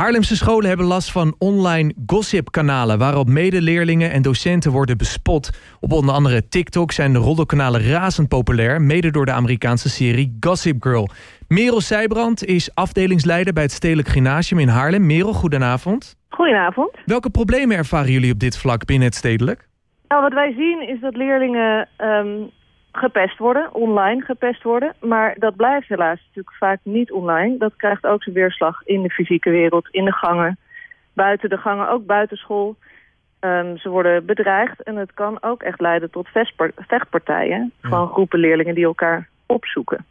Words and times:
Haarlemse 0.00 0.36
scholen 0.36 0.68
hebben 0.68 0.86
last 0.86 1.12
van 1.12 1.34
online 1.38 1.94
gossipkanalen... 2.06 2.98
waarop 2.98 3.28
medeleerlingen 3.28 4.10
en 4.10 4.22
docenten 4.22 4.72
worden 4.72 4.98
bespot. 4.98 5.50
Op 5.80 5.92
onder 5.92 6.14
andere 6.14 6.48
TikTok 6.48 6.92
zijn 6.92 7.12
de 7.12 7.18
roddelkanalen 7.18 7.90
razend 7.90 8.28
populair... 8.28 8.82
mede 8.82 9.10
door 9.10 9.26
de 9.26 9.32
Amerikaanse 9.32 9.88
serie 9.88 10.36
Gossip 10.40 10.82
Girl. 10.82 11.08
Merel 11.48 11.80
Seijbrand 11.80 12.44
is 12.44 12.74
afdelingsleider 12.74 13.52
bij 13.52 13.62
het 13.62 13.72
Stedelijk 13.72 14.08
Gymnasium 14.08 14.60
in 14.60 14.68
Haarlem. 14.68 15.06
Merel, 15.06 15.32
goedenavond. 15.32 16.16
Goedenavond. 16.28 16.90
Welke 17.04 17.30
problemen 17.30 17.76
ervaren 17.76 18.12
jullie 18.12 18.32
op 18.32 18.38
dit 18.38 18.58
vlak 18.58 18.84
binnen 18.84 19.06
het 19.06 19.16
Stedelijk? 19.16 19.68
Nou, 20.08 20.22
wat 20.22 20.32
wij 20.32 20.52
zien 20.52 20.88
is 20.88 21.00
dat 21.00 21.16
leerlingen 21.16 21.88
ehm, 21.96 22.28
gepest 22.92 23.38
worden, 23.38 23.74
online 23.74 24.20
gepest 24.20 24.62
worden. 24.62 24.94
Maar 25.00 25.34
dat 25.38 25.56
blijft 25.56 25.88
helaas 25.88 26.18
natuurlijk 26.18 26.56
vaak 26.56 26.78
niet 26.82 27.12
online. 27.12 27.58
Dat 27.58 27.76
krijgt 27.76 28.06
ook 28.06 28.22
zijn 28.22 28.34
weerslag 28.34 28.82
in 28.84 29.02
de 29.02 29.10
fysieke 29.10 29.50
wereld, 29.50 29.88
in 29.90 30.04
de 30.04 30.12
gangen, 30.12 30.58
buiten 31.12 31.48
de 31.48 31.56
gangen, 31.56 31.88
ook 31.88 32.06
buitenschool. 32.06 32.76
Um, 33.40 33.78
ze 33.78 33.88
worden 33.88 34.24
bedreigd 34.24 34.82
en 34.82 34.96
het 34.96 35.14
kan 35.14 35.42
ook 35.42 35.62
echt 35.62 35.80
leiden 35.80 36.10
tot 36.10 36.28
vechtpartijen 36.76 37.72
van 37.82 38.08
groepen 38.08 38.38
leerlingen 38.38 38.74
die 38.74 38.84
elkaar 38.84 39.28
opzoeken. 39.46 40.06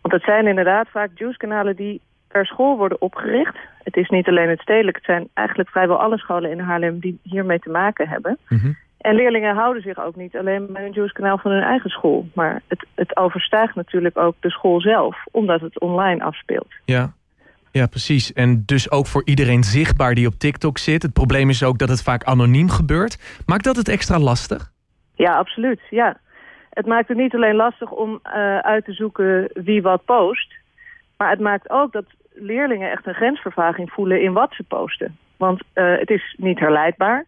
Want 0.00 0.14
het 0.14 0.22
zijn 0.22 0.46
inderdaad 0.46 0.88
vaak 0.88 1.10
juice-kanalen 1.14 1.76
die 1.76 2.00
per 2.28 2.46
school 2.46 2.76
worden 2.76 3.00
opgericht. 3.00 3.56
Het 3.82 3.96
is 3.96 4.08
niet 4.08 4.28
alleen 4.28 4.48
het 4.48 4.60
stedelijk, 4.60 4.96
het 4.96 5.04
zijn 5.04 5.28
eigenlijk 5.34 5.68
vrijwel 5.68 6.00
alle 6.00 6.18
scholen 6.18 6.50
in 6.50 6.58
Haarlem 6.58 6.98
die 6.98 7.18
hiermee 7.22 7.58
te 7.58 7.70
maken 7.70 8.08
hebben. 8.08 8.38
Mm 8.48 8.76
en 9.02 9.14
leerlingen 9.14 9.54
houden 9.54 9.82
zich 9.82 9.98
ook 9.98 10.16
niet 10.16 10.36
alleen 10.36 10.72
bij 10.72 10.86
een 10.86 10.92
Juice 10.92 11.12
kanaal 11.12 11.38
van 11.38 11.50
hun 11.50 11.62
eigen 11.62 11.90
school. 11.90 12.28
Maar 12.34 12.62
het, 12.68 12.86
het 12.94 13.16
overstijgt 13.16 13.74
natuurlijk 13.74 14.18
ook 14.18 14.34
de 14.40 14.50
school 14.50 14.80
zelf, 14.80 15.16
omdat 15.30 15.60
het 15.60 15.80
online 15.80 16.24
afspeelt. 16.24 16.72
Ja. 16.84 17.12
ja, 17.70 17.86
precies. 17.86 18.32
En 18.32 18.62
dus 18.66 18.90
ook 18.90 19.06
voor 19.06 19.22
iedereen 19.24 19.62
zichtbaar 19.64 20.14
die 20.14 20.26
op 20.26 20.34
TikTok 20.34 20.78
zit. 20.78 21.02
Het 21.02 21.12
probleem 21.12 21.48
is 21.48 21.64
ook 21.64 21.78
dat 21.78 21.88
het 21.88 22.02
vaak 22.02 22.24
anoniem 22.24 22.68
gebeurt. 22.68 23.42
Maakt 23.46 23.64
dat 23.64 23.76
het 23.76 23.88
extra 23.88 24.18
lastig? 24.18 24.70
Ja, 25.14 25.34
absoluut. 25.34 25.80
Ja. 25.90 26.16
Het 26.70 26.86
maakt 26.86 27.08
het 27.08 27.16
niet 27.16 27.34
alleen 27.34 27.56
lastig 27.56 27.90
om 27.90 28.20
uh, 28.24 28.58
uit 28.58 28.84
te 28.84 28.92
zoeken 28.92 29.50
wie 29.54 29.82
wat 29.82 30.04
post. 30.04 30.54
Maar 31.16 31.30
het 31.30 31.40
maakt 31.40 31.70
ook 31.70 31.92
dat 31.92 32.04
leerlingen 32.32 32.90
echt 32.90 33.06
een 33.06 33.14
grensvervaging 33.14 33.90
voelen 33.90 34.22
in 34.22 34.32
wat 34.32 34.52
ze 34.54 34.62
posten. 34.62 35.18
Want 35.36 35.62
uh, 35.74 35.98
het 35.98 36.10
is 36.10 36.34
niet 36.38 36.58
herleidbaar. 36.58 37.26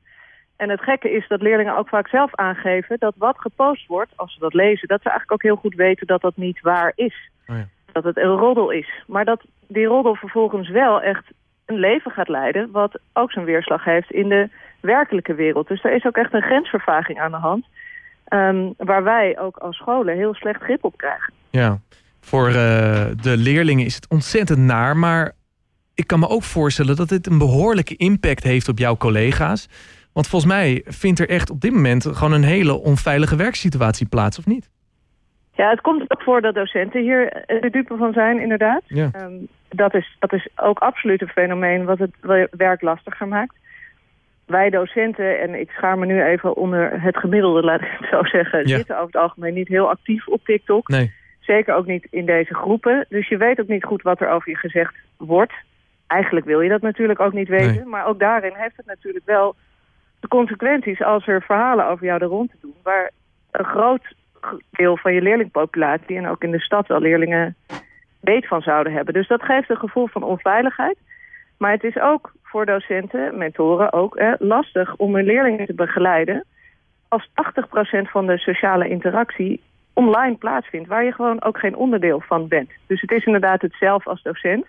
En 0.57 0.71
het 0.71 0.83
gekke 0.83 1.11
is 1.11 1.29
dat 1.29 1.43
leerlingen 1.43 1.77
ook 1.77 1.89
vaak 1.89 2.09
zelf 2.09 2.35
aangeven 2.35 2.97
dat 2.99 3.15
wat 3.17 3.39
gepost 3.39 3.87
wordt, 3.87 4.13
als 4.17 4.33
ze 4.33 4.39
dat 4.39 4.55
lezen, 4.55 4.89
dat 4.89 5.03
ze 5.03 5.09
eigenlijk 5.09 5.33
ook 5.33 5.51
heel 5.51 5.61
goed 5.61 5.75
weten 5.75 6.07
dat 6.07 6.21
dat 6.21 6.37
niet 6.37 6.61
waar 6.61 6.93
is. 6.95 7.31
Oh 7.47 7.57
ja. 7.57 7.67
Dat 7.93 8.05
het 8.05 8.17
een 8.17 8.37
roddel 8.37 8.71
is. 8.71 9.03
Maar 9.07 9.25
dat 9.25 9.45
die 9.67 9.87
roddel 9.87 10.15
vervolgens 10.15 10.69
wel 10.69 11.03
echt 11.03 11.25
een 11.65 11.79
leven 11.79 12.11
gaat 12.11 12.29
leiden, 12.29 12.71
wat 12.71 12.99
ook 13.13 13.33
zijn 13.33 13.45
weerslag 13.45 13.85
heeft 13.85 14.11
in 14.11 14.29
de 14.29 14.49
werkelijke 14.81 15.35
wereld. 15.35 15.69
Dus 15.69 15.85
er 15.85 15.95
is 15.95 16.05
ook 16.05 16.17
echt 16.17 16.33
een 16.33 16.43
grensvervaging 16.43 17.21
aan 17.21 17.31
de 17.31 17.37
hand, 17.37 17.67
um, 18.29 18.75
waar 18.77 19.05
wij 19.05 19.39
ook 19.39 19.57
als 19.57 19.77
scholen 19.77 20.17
heel 20.17 20.35
slecht 20.35 20.63
grip 20.63 20.85
op 20.85 20.97
krijgen. 20.97 21.33
Ja, 21.51 21.79
voor 22.21 22.49
uh, 22.49 22.55
de 23.21 23.37
leerlingen 23.37 23.85
is 23.85 23.95
het 23.95 24.09
ontzettend 24.09 24.59
naar, 24.59 24.97
maar 24.97 25.33
ik 25.95 26.07
kan 26.07 26.19
me 26.19 26.29
ook 26.29 26.43
voorstellen 26.43 26.97
dat 26.97 27.09
dit 27.09 27.27
een 27.27 27.39
behoorlijke 27.39 27.97
impact 27.97 28.43
heeft 28.43 28.69
op 28.69 28.79
jouw 28.79 28.97
collega's. 28.97 29.69
Want 30.15 30.29
volgens 30.29 30.53
mij 30.53 30.83
vindt 30.85 31.21
er 31.21 31.29
echt 31.29 31.51
op 31.51 31.61
dit 31.61 31.73
moment 31.73 32.07
gewoon 32.07 32.33
een 32.33 32.45
hele 32.45 32.73
onveilige 32.73 33.37
werksituatie 33.37 34.09
plaats, 34.09 34.39
of 34.39 34.47
niet? 34.47 34.71
Ja, 35.53 35.71
het 35.71 35.81
komt 35.81 36.11
ook 36.11 36.23
voor 36.23 36.41
dat 36.41 36.55
docenten 36.55 37.01
hier 37.03 37.45
de 37.47 37.71
dupe 37.71 37.97
van 37.97 38.13
zijn, 38.13 38.41
inderdaad. 38.41 38.83
Ja. 38.87 39.09
Ehm, 39.13 39.33
dat, 39.69 39.95
is, 39.95 40.17
dat 40.19 40.33
is 40.33 40.49
ook 40.57 40.79
absoluut 40.79 41.23
een 41.23 41.29
fenomeen 41.29 41.85
wat 41.85 41.99
het 41.99 42.15
werk 42.51 42.83
lastiger 42.83 43.29
maakt. 43.29 43.57
Wij 44.47 44.71
docenten, 44.71 45.41
en 45.41 45.61
ik 45.61 45.71
schaar 45.71 45.99
me 45.99 46.07
nu 46.07 46.23
even 46.23 46.57
onder 46.57 47.03
het 47.03 47.17
gemiddelde, 47.17 47.63
laat 47.63 47.81
ik 47.81 47.97
het 47.99 48.09
zo 48.11 48.25
zeggen... 48.25 48.69
zitten 48.69 48.95
over 48.95 49.07
het 49.07 49.23
algemeen 49.23 49.55
niet 49.55 49.69
heel 49.69 49.89
actief 49.89 50.29
op 50.29 50.45
TikTok. 50.45 50.89
Nee. 50.89 51.13
Zeker 51.41 51.75
ook 51.75 51.87
niet 51.87 52.07
in 52.11 52.27
deze 52.27 52.55
groepen. 52.55 53.07
Dus 53.09 53.29
je 53.29 53.37
weet 53.37 53.61
ook 53.61 53.69
niet 53.69 53.85
goed 53.85 54.03
wat 54.03 54.21
er 54.21 54.31
over 54.31 54.51
je 54.51 54.57
gezegd 54.57 54.95
wordt. 55.17 55.53
Eigenlijk 56.07 56.47
wil 56.47 56.61
je 56.61 56.69
dat 56.69 56.83
natuurlijk 56.83 57.21
ook 57.21 57.33
niet 57.33 57.49
weten. 57.49 57.89
Maar 57.89 58.07
ook 58.07 58.19
daarin 58.19 58.53
heeft 58.55 58.77
het 58.77 58.87
natuurlijk 58.87 59.25
wel 59.25 59.55
de 60.25 60.31
consequenties 60.31 61.03
als 61.03 61.27
er 61.27 61.43
verhalen 61.43 61.87
over 61.87 62.07
jou 62.07 62.25
rond 62.25 62.51
te 62.51 62.57
doen... 62.61 62.75
waar 62.83 63.11
een 63.51 63.65
groot 63.65 64.15
deel 64.71 64.97
van 64.97 65.15
je 65.15 65.23
leerlingpopulatie 65.23 66.17
en 66.17 66.29
ook 66.29 66.43
in 66.43 66.51
de 66.51 66.61
stad 66.61 66.87
wel 66.87 67.01
leerlingen 67.01 67.57
weet 68.21 68.47
van 68.47 68.63
zouden 68.63 68.93
hebben. 68.93 69.15
Dus 69.15 69.29
dat 69.29 69.43
geeft 69.43 69.71
een 69.71 69.77
gevoel 69.77 70.07
van 70.07 70.23
onveiligheid. 70.23 70.99
Maar 71.59 71.71
het 71.71 71.85
is 71.85 71.99
ook 71.99 72.33
voor 72.43 72.67
docenten, 72.67 73.39
mentoren 73.39 73.93
ook, 73.93 74.23
lastig 74.39 74.97
om 74.97 75.15
hun 75.15 75.25
leerlingen 75.25 75.67
te 75.67 75.75
begeleiden... 75.75 76.45
als 77.09 77.29
80% 77.29 77.31
van 78.11 78.27
de 78.27 78.39
sociale 78.39 78.89
interactie 78.89 79.63
online 79.93 80.37
plaatsvindt... 80.37 80.89
waar 80.89 81.05
je 81.05 81.13
gewoon 81.13 81.43
ook 81.43 81.59
geen 81.59 81.77
onderdeel 81.77 82.21
van 82.21 82.49
bent. 82.49 82.71
Dus 82.87 83.01
het 83.01 83.11
is 83.11 83.25
inderdaad 83.25 83.63
het 83.63 83.75
zelf 83.81 84.07
als 84.07 84.23
docent... 84.23 84.67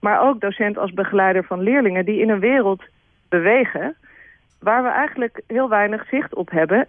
maar 0.00 0.20
ook 0.20 0.40
docent 0.40 0.78
als 0.78 0.92
begeleider 0.92 1.44
van 1.44 1.60
leerlingen 1.60 2.04
die 2.04 2.20
in 2.20 2.30
een 2.30 2.40
wereld 2.40 2.82
bewegen 3.28 3.96
waar 4.58 4.82
we 4.82 4.88
eigenlijk 4.88 5.40
heel 5.46 5.68
weinig 5.68 6.08
zicht 6.08 6.34
op 6.34 6.50
hebben. 6.50 6.86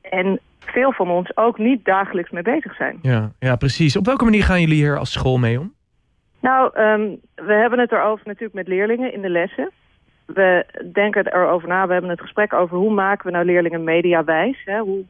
En 0.00 0.40
veel 0.60 0.92
van 0.92 1.10
ons 1.10 1.36
ook 1.36 1.58
niet 1.58 1.84
dagelijks 1.84 2.30
mee 2.30 2.42
bezig 2.42 2.74
zijn. 2.74 2.98
Ja, 3.02 3.30
ja 3.38 3.56
precies. 3.56 3.96
Op 3.96 4.06
welke 4.06 4.24
manier 4.24 4.44
gaan 4.44 4.60
jullie 4.60 4.76
hier 4.76 4.98
als 4.98 5.12
school 5.12 5.38
mee 5.38 5.60
om? 5.60 5.74
Nou, 6.40 6.80
um, 6.80 7.20
we 7.34 7.52
hebben 7.52 7.78
het 7.78 7.92
erover 7.92 8.26
natuurlijk 8.26 8.54
met 8.54 8.68
leerlingen 8.68 9.12
in 9.12 9.22
de 9.22 9.28
lessen. 9.30 9.70
We 10.26 10.66
denken 10.92 11.26
erover 11.26 11.68
na, 11.68 11.86
we 11.86 11.92
hebben 11.92 12.10
het 12.10 12.20
gesprek 12.20 12.52
over 12.52 12.76
hoe 12.76 12.92
maken 12.92 13.26
we 13.26 13.32
nou 13.32 13.44
leerlingen 13.44 13.84
mediawijs. 13.84 14.62
Hè? 14.64 14.78
Hoe, 14.78 15.04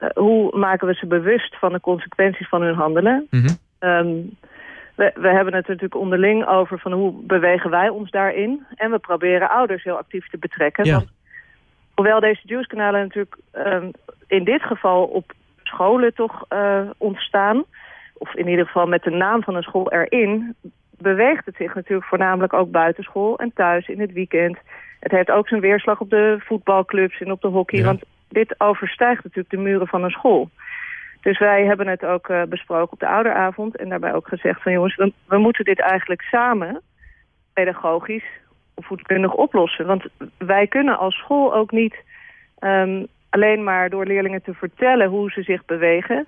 uh, 0.00 0.08
hoe 0.14 0.58
maken 0.58 0.86
we 0.86 0.94
ze 0.94 1.06
bewust 1.06 1.58
van 1.58 1.72
de 1.72 1.80
consequenties 1.80 2.48
van 2.48 2.62
hun 2.62 2.74
handelen. 2.74 3.26
Mm 3.30 3.40
-hmm. 3.40 4.36
we, 4.94 5.12
we, 5.14 5.28
hebben 5.28 5.54
het 5.54 5.66
natuurlijk 5.66 6.00
onderling 6.00 6.46
over 6.46 6.78
van 6.78 6.92
hoe 6.92 7.12
bewegen 7.22 7.70
wij 7.70 7.88
ons 7.88 8.10
daarin. 8.10 8.66
En 8.74 8.90
we 8.90 8.98
proberen 8.98 9.50
ouders 9.50 9.84
heel 9.84 9.96
actief 9.96 10.28
te 10.28 10.38
betrekken. 10.38 10.84
Ja. 10.84 10.94
Want 10.94 11.08
Hoewel 12.00 12.20
deze 12.20 12.40
juice-kanalen 12.44 13.00
natuurlijk 13.00 13.36
um, 13.52 13.90
in 14.26 14.44
dit 14.44 14.62
geval 14.62 15.04
op 15.04 15.32
scholen 15.62 16.14
toch 16.14 16.44
uh, 16.48 16.90
ontstaan... 16.96 17.64
of 18.14 18.34
in 18.34 18.48
ieder 18.48 18.66
geval 18.66 18.86
met 18.86 19.02
de 19.02 19.10
naam 19.10 19.42
van 19.42 19.54
een 19.54 19.62
school 19.62 19.92
erin... 19.92 20.54
beweegt 20.98 21.46
het 21.46 21.56
zich 21.56 21.74
natuurlijk 21.74 22.08
voornamelijk 22.08 22.52
ook 22.52 22.70
buitenschool 22.70 23.38
en 23.38 23.52
thuis 23.54 23.88
in 23.88 24.00
het 24.00 24.12
weekend. 24.12 24.58
Het 25.00 25.12
heeft 25.12 25.30
ook 25.30 25.48
zijn 25.48 25.60
weerslag 25.60 26.00
op 26.00 26.10
de 26.10 26.36
voetbalclubs 26.38 27.20
en 27.20 27.30
op 27.30 27.40
de 27.40 27.48
hockey... 27.48 27.84
want 27.84 28.02
dit 28.28 28.54
overstijgt 28.60 29.22
natuurlijk 29.22 29.50
de 29.50 29.62
muren 29.70 29.86
van 29.86 30.04
een 30.04 30.10
school. 30.10 30.50
Dus 31.20 31.38
wij 31.38 31.64
hebben 31.64 31.86
het 31.86 32.04
ook 32.04 32.28
uh, 32.28 32.42
besproken 32.42 32.92
op 32.92 33.00
de 33.00 33.08
ouderavond... 33.08 33.76
en 33.76 33.88
daarbij 33.88 34.14
ook 34.14 34.28
gezegd 34.28 34.62
van 34.62 34.72
jongens, 34.72 34.96
we, 34.96 35.12
we 35.26 35.38
moeten 35.38 35.64
dit 35.64 35.80
eigenlijk 35.80 36.22
samen 36.22 36.80
pedagogisch 37.52 38.40
voedkundig 38.76 39.34
oplossen. 39.34 39.86
Want 39.86 40.04
wij 40.38 40.66
kunnen 40.66 40.98
als 40.98 41.14
school 41.14 41.54
ook 41.54 41.70
niet 41.70 41.96
um, 42.60 43.06
alleen 43.28 43.64
maar 43.64 43.90
door 43.90 44.06
leerlingen 44.06 44.42
te 44.42 44.54
vertellen 44.54 45.08
hoe 45.08 45.30
ze 45.30 45.42
zich 45.42 45.64
bewegen... 45.64 46.26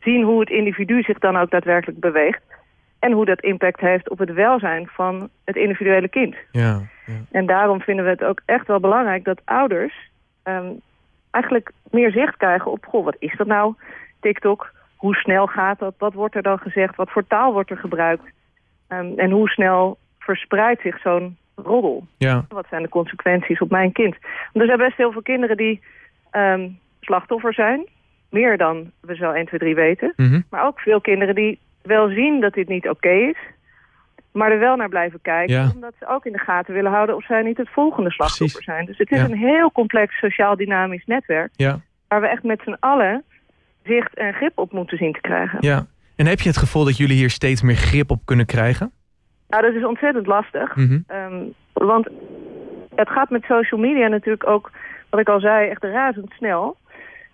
zien 0.00 0.22
hoe 0.22 0.40
het 0.40 0.50
individu 0.50 1.02
zich 1.02 1.18
dan 1.18 1.36
ook 1.36 1.50
daadwerkelijk 1.50 2.00
beweegt... 2.00 2.42
en 2.98 3.12
hoe 3.12 3.24
dat 3.24 3.40
impact 3.40 3.80
heeft 3.80 4.10
op 4.10 4.18
het 4.18 4.32
welzijn 4.32 4.86
van 4.86 5.28
het 5.44 5.56
individuele 5.56 6.08
kind. 6.08 6.36
Ja, 6.50 6.80
ja. 7.06 7.14
En 7.30 7.46
daarom 7.46 7.80
vinden 7.80 8.04
we 8.04 8.10
het 8.10 8.24
ook 8.24 8.40
echt 8.44 8.66
wel 8.66 8.80
belangrijk 8.80 9.24
dat 9.24 9.40
ouders... 9.44 9.94
Um, 10.44 10.80
eigenlijk 11.30 11.72
meer 11.90 12.10
zicht 12.10 12.36
krijgen 12.36 12.70
op, 12.70 12.86
goh, 12.86 13.04
wat 13.04 13.16
is 13.18 13.34
dat 13.36 13.46
nou, 13.46 13.74
TikTok? 14.20 14.72
Hoe 14.96 15.14
snel 15.14 15.46
gaat 15.46 15.78
dat? 15.78 15.94
Wat 15.98 16.14
wordt 16.14 16.34
er 16.34 16.42
dan 16.42 16.58
gezegd? 16.58 16.96
Wat 16.96 17.10
voor 17.10 17.26
taal 17.26 17.52
wordt 17.52 17.70
er 17.70 17.76
gebruikt? 17.76 18.24
Um, 18.88 19.18
en 19.18 19.30
hoe 19.30 19.48
snel 19.48 19.98
verspreidt 20.18 20.80
zich 20.80 21.00
zo'n 21.00 21.36
roddel. 21.56 22.06
Ja. 22.18 22.44
Wat 22.48 22.66
zijn 22.70 22.82
de 22.82 22.88
consequenties 22.88 23.60
op 23.60 23.70
mijn 23.70 23.92
kind? 23.92 24.16
Want 24.52 24.64
er 24.64 24.66
zijn 24.66 24.88
best 24.88 24.96
heel 24.96 25.12
veel 25.12 25.22
kinderen 25.22 25.56
die 25.56 25.80
um, 26.32 26.78
slachtoffer 27.00 27.54
zijn. 27.54 27.86
Meer 28.30 28.56
dan 28.56 28.90
we 29.00 29.14
zo 29.14 29.30
1, 29.30 29.46
2, 29.46 29.60
3 29.60 29.74
weten. 29.74 30.12
Mm 30.16 30.28
-hmm. 30.28 30.44
Maar 30.50 30.66
ook 30.66 30.80
veel 30.80 31.00
kinderen 31.00 31.34
die 31.34 31.58
wel 31.82 32.08
zien 32.08 32.40
dat 32.40 32.54
dit 32.54 32.68
niet 32.68 32.88
oké 32.88 32.94
okay 32.94 33.28
is. 33.28 33.36
Maar 34.32 34.50
er 34.50 34.58
wel 34.58 34.76
naar 34.76 34.88
blijven 34.88 35.20
kijken. 35.22 35.54
Ja. 35.54 35.70
Omdat 35.74 35.92
ze 35.98 36.08
ook 36.08 36.26
in 36.26 36.32
de 36.32 36.38
gaten 36.38 36.74
willen 36.74 36.92
houden 36.92 37.16
of 37.16 37.24
zij 37.24 37.42
niet 37.42 37.56
het 37.56 37.68
volgende 37.68 38.10
slachtoffer 38.10 38.46
Precies. 38.46 38.64
zijn. 38.64 38.86
Dus 38.86 38.98
het 38.98 39.10
is 39.10 39.18
ja. 39.18 39.24
een 39.24 39.36
heel 39.36 39.72
complex 39.72 40.18
sociaal 40.18 40.56
dynamisch 40.56 41.04
netwerk. 41.06 41.50
Ja. 41.56 41.80
Waar 42.08 42.20
we 42.20 42.26
echt 42.26 42.42
met 42.42 42.60
z'n 42.64 42.76
allen 42.80 43.24
zicht 43.84 44.14
en 44.14 44.32
grip 44.32 44.58
op 44.58 44.72
moeten 44.72 44.98
zien 44.98 45.12
te 45.12 45.20
krijgen. 45.20 45.58
Ja. 45.60 45.86
En 46.16 46.26
heb 46.26 46.40
je 46.40 46.48
het 46.48 46.58
gevoel 46.58 46.84
dat 46.84 46.96
jullie 46.96 47.16
hier 47.16 47.30
steeds 47.30 47.62
meer 47.62 47.76
grip 47.76 48.10
op 48.10 48.20
kunnen 48.24 48.46
krijgen? 48.46 48.92
Nou, 49.48 49.62
dat 49.62 49.74
is 49.74 49.84
ontzettend 49.84 50.26
lastig. 50.26 50.76
Mm 50.76 50.86
-hmm. 50.86 51.04
um, 51.16 51.54
want 51.72 52.08
het 52.94 53.10
gaat 53.10 53.30
met 53.30 53.42
social 53.42 53.80
media 53.80 54.08
natuurlijk 54.08 54.46
ook, 54.46 54.70
wat 55.10 55.20
ik 55.20 55.28
al 55.28 55.40
zei, 55.40 55.68
echt 55.68 55.82
razendsnel. 55.84 56.76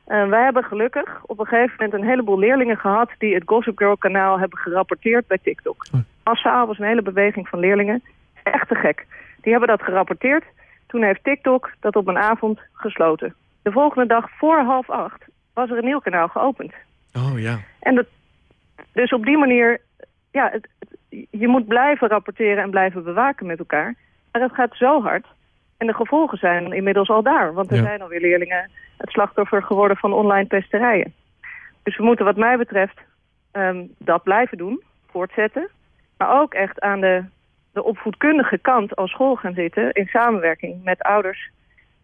Uh, 0.09 0.29
wij 0.29 0.43
hebben 0.43 0.65
gelukkig 0.65 1.23
op 1.27 1.39
een 1.39 1.47
gegeven 1.47 1.75
moment 1.79 1.93
een 1.93 2.09
heleboel 2.09 2.39
leerlingen 2.39 2.77
gehad... 2.77 3.11
die 3.19 3.35
het 3.35 3.43
Gossip 3.47 3.79
Girl 3.79 3.97
kanaal 3.97 4.39
hebben 4.39 4.59
gerapporteerd 4.59 5.27
bij 5.27 5.39
TikTok. 5.43 5.87
Massaal 6.25 6.67
was 6.67 6.79
een 6.79 6.87
hele 6.87 7.03
beweging 7.03 7.49
van 7.49 7.59
leerlingen. 7.59 8.03
Echt 8.43 8.69
te 8.69 8.75
gek. 8.75 9.07
Die 9.41 9.53
hebben 9.53 9.69
dat 9.69 9.83
gerapporteerd. 9.83 10.45
Toen 10.87 11.03
heeft 11.03 11.25
TikTok 11.25 11.71
dat 11.81 11.97
op 11.97 12.07
een 12.07 12.19
avond 12.19 12.61
gesloten. 12.73 13.35
De 13.63 13.73
volgende 13.73 14.07
dag 14.07 14.31
voor 14.31 14.59
half 14.59 14.91
acht 14.91 15.25
was 15.55 15.71
er 15.71 15.79
een 15.79 15.85
nieuw 15.85 15.99
kanaal 15.99 16.29
geopend. 16.29 16.73
Oh 17.17 17.41
ja. 17.41 17.59
En 17.81 17.95
dat, 17.95 18.07
dus 18.93 19.13
op 19.13 19.25
die 19.25 19.39
manier, 19.39 19.81
ja, 20.31 20.49
het, 20.53 20.69
je 21.31 21.49
moet 21.49 21.67
blijven 21.67 22.09
rapporteren 22.09 22.63
en 22.63 22.71
blijven 22.71 23.05
bewaken 23.05 23.47
met 23.47 23.59
elkaar. 23.59 23.95
Maar 24.33 24.43
het 24.43 24.55
gaat 24.55 24.77
zo 24.77 25.03
hard. 25.03 25.27
En 25.77 25.87
de 25.87 25.95
gevolgen 25.95 26.39
zijn 26.39 26.73
inmiddels 26.73 27.09
al 27.09 27.23
daar. 27.23 27.53
Want 27.53 27.71
er 27.71 27.77
Ja. 27.77 27.83
zijn 27.83 28.03
alweer 28.03 28.21
leerlingen 28.21 28.71
het 28.97 29.11
slachtoffer 29.11 29.63
geworden 29.63 29.97
van 29.97 30.13
online 30.13 30.47
pesterijen. 30.47 31.15
Dus 31.83 31.97
we 31.97 32.05
moeten 32.05 32.25
wat 32.25 32.37
mij 32.37 32.57
betreft 32.57 33.01
ehm, 33.51 33.85
dat 33.99 34.23
blijven 34.23 34.59
doen, 34.59 34.83
voortzetten. 35.11 35.69
Maar 36.17 36.41
ook 36.41 36.55
echt 36.55 36.81
aan 36.81 37.01
de, 37.01 37.25
de 37.73 37.83
opvoedkundige 37.85 38.59
kant 38.59 38.97
als 38.97 39.11
school 39.11 39.35
gaan 39.37 39.55
zitten... 39.55 39.93
in 39.93 40.07
samenwerking 40.07 40.85
met 40.85 41.03
ouders 41.03 41.51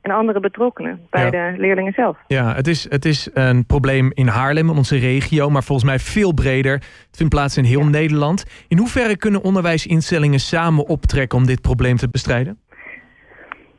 en 0.00 0.10
andere 0.10 0.40
betrokkenen 0.40 1.00
bij 1.10 1.24
Ja. 1.24 1.30
de 1.30 1.54
leerlingen 1.58 1.92
zelf. 1.92 2.16
Ja, 2.26 2.54
het 2.54 2.66
is, 2.66 2.90
het 2.90 3.04
is 3.04 3.30
een 3.34 3.66
probleem 3.66 4.10
in 4.14 4.26
Haarlem, 4.26 4.70
in 4.70 4.76
onze 4.76 4.98
regio, 4.98 5.50
maar 5.50 5.62
volgens 5.62 5.88
mij 5.88 5.98
veel 5.98 6.34
breder. 6.34 6.72
Het 6.72 7.16
vindt 7.16 7.34
plaats 7.34 7.56
in 7.56 7.64
heel 7.64 7.84
Nederland. 7.84 8.64
In 8.68 8.78
hoeverre 8.78 9.16
kunnen 9.16 9.42
onderwijsinstellingen 9.42 10.38
samen 10.38 10.86
optrekken 10.86 11.38
om 11.38 11.46
dit 11.46 11.60
probleem 11.62 11.96
te 11.96 12.08
bestrijden? 12.08 12.58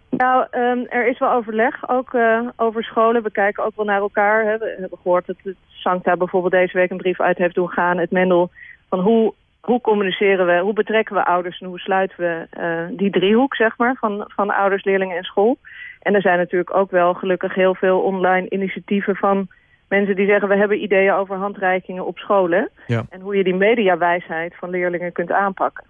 Nou, 0.09 0.45
ehm, 0.51 0.79
er 0.89 1.07
is 1.07 1.19
wel 1.19 1.31
overleg, 1.31 1.89
ook 1.89 2.13
eh, 2.13 2.39
over 2.55 2.83
scholen. 2.83 3.23
We 3.23 3.31
kijken 3.31 3.63
ook 3.65 3.75
wel 3.75 3.85
naar 3.85 3.99
elkaar. 3.99 4.43
Hè. 4.45 4.57
We 4.57 4.75
hebben 4.79 4.97
gehoord 5.01 5.25
dat 5.25 5.35
het 5.43 5.55
Sancta 5.67 6.17
bijvoorbeeld 6.17 6.51
deze 6.53 6.77
week 6.77 6.89
een 6.91 6.97
brief 6.97 7.19
uit 7.21 7.37
heeft 7.37 7.55
doen 7.55 7.69
gaan. 7.69 7.97
Het 7.97 8.11
Mendel, 8.11 8.51
van 8.89 8.99
hoe, 8.99 9.33
hoe 9.61 9.81
communiceren 9.81 10.45
we, 10.45 10.59
hoe 10.59 10.73
betrekken 10.73 11.15
we 11.15 11.25
ouders... 11.25 11.59
en 11.59 11.67
hoe 11.67 11.79
sluiten 11.79 12.17
we 12.17 12.47
eh, 12.49 12.97
die 12.97 13.11
driehoek, 13.11 13.55
zeg 13.55 13.77
maar, 13.77 13.95
van, 13.99 14.23
van 14.35 14.49
ouders, 14.49 14.83
leerlingen 14.83 15.17
en 15.17 15.23
school. 15.23 15.57
En 15.99 16.15
er 16.15 16.21
zijn 16.21 16.37
natuurlijk 16.37 16.75
ook 16.75 16.91
wel 16.91 17.13
gelukkig 17.13 17.55
heel 17.55 17.75
veel 17.75 17.99
online 17.99 18.49
initiatieven 18.49 19.15
van 19.15 19.47
mensen 19.87 20.15
die 20.15 20.27
zeggen... 20.27 20.47
we 20.47 20.57
hebben 20.57 20.83
ideeën 20.83 21.13
over 21.13 21.35
handreikingen 21.35 22.05
op 22.05 22.17
scholen... 22.17 22.69
Ja. 22.87 23.05
en 23.09 23.21
hoe 23.21 23.35
je 23.35 23.43
die 23.43 23.55
mediawijsheid 23.55 24.55
van 24.55 24.69
leerlingen 24.69 25.11
kunt 25.11 25.31
aanpakken. 25.31 25.83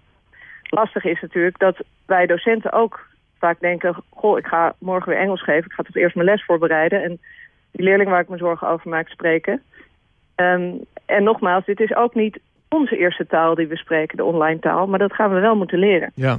Lastig 0.62 1.04
is 1.04 1.20
natuurlijk 1.20 1.58
dat 1.58 1.76
wij 2.06 2.26
docenten 2.26 2.72
ook 2.72 3.06
vaak 3.38 3.60
denken... 3.60 3.94
goh, 4.10 4.38
ik 4.38 4.46
ga 4.46 4.74
morgen 4.78 5.08
weer 5.08 5.20
Engels 5.20 5.42
geven, 5.42 5.64
ik 5.64 5.72
ga 5.72 5.82
tot 5.82 5.96
eerst 5.96 6.14
mijn 6.14 6.26
les 6.26 6.44
voorbereiden... 6.44 7.02
en 7.02 7.20
die 7.70 7.84
leerling 7.84 8.10
waar 8.10 8.20
ik 8.20 8.28
me 8.28 8.36
zorgen 8.36 8.68
over 8.68 8.90
maak 8.90 9.08
spreken. 9.08 9.62
Ehm, 10.34 10.72
en 11.06 11.22
nogmaals, 11.22 11.64
dit 11.64 11.80
is 11.80 11.94
ook 11.94 12.14
niet 12.14 12.40
onze 12.68 12.96
eerste 12.96 13.26
taal 13.26 13.54
die 13.54 13.66
we 13.66 13.76
spreken, 13.76 14.16
de 14.16 14.24
online 14.24 14.58
taal... 14.58 14.86
maar 14.86 14.98
dat 14.98 15.14
gaan 15.14 15.34
we 15.34 15.40
wel 15.40 15.56
moeten 15.56 15.78
leren. 15.78 16.12
Ja. 16.14 16.38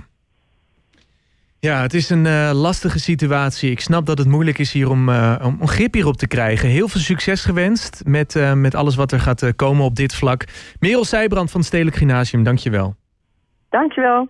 Ja, 1.67 1.81
het 1.81 1.93
is 1.93 2.09
een 2.09 2.25
eh, 2.25 2.51
lastige 2.53 2.99
situatie. 2.99 3.71
Ik 3.71 3.79
snap 3.79 4.05
dat 4.05 4.17
het 4.17 4.27
moeilijk 4.27 4.57
is 4.57 4.73
hier 4.73 4.89
om, 4.89 5.09
eh, 5.09 5.35
om 5.43 5.57
een 5.59 5.67
grip 5.67 5.93
hierop 5.93 6.17
te 6.17 6.27
krijgen. 6.27 6.69
Heel 6.69 6.87
veel 6.87 7.01
succes 7.01 7.43
gewenst 7.43 8.01
met, 8.05 8.35
eh, 8.35 8.53
met 8.53 8.75
alles 8.75 8.95
wat 8.95 9.11
er 9.11 9.19
gaat 9.19 9.55
komen 9.55 9.85
op 9.85 9.95
dit 9.95 10.15
vlak. 10.15 10.43
Merel 10.79 11.05
Seijbrand 11.05 11.51
van 11.51 11.63
Stedelijk 11.63 11.95
Gymnasium, 11.95 12.43
dankjewel. 12.43 12.95
Dankjewel. 13.69 14.29